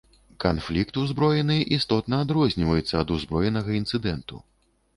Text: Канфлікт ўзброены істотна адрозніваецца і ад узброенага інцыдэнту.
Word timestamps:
Канфлікт 0.45 0.93
ўзброены 1.01 1.57
істотна 1.77 2.23
адрозніваецца 2.27 2.91
і 2.95 2.99
ад 3.03 3.15
узброенага 3.19 3.69
інцыдэнту. 3.85 4.35